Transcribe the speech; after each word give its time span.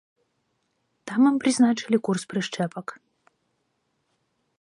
Там 1.11 1.21
ім 1.31 1.35
прызначылі 1.43 1.97
курс 2.09 2.23
прышчэпак. 2.33 2.87